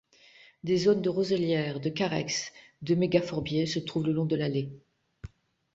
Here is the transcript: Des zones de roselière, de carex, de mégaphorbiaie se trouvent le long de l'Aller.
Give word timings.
Des 0.63 0.77
zones 0.77 1.03
de 1.03 1.09
roselière, 1.09 1.79
de 1.79 1.89
carex, 1.89 2.51
de 2.81 2.95
mégaphorbiaie 2.95 3.67
se 3.67 3.77
trouvent 3.77 4.07
le 4.07 4.13
long 4.13 4.25
de 4.25 4.35
l'Aller. 4.35 4.71